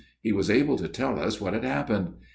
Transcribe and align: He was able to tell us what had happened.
He 0.23 0.31
was 0.31 0.49
able 0.49 0.77
to 0.79 0.87
tell 0.87 1.19
us 1.19 1.39
what 1.39 1.53
had 1.53 1.63
happened. 1.63 2.15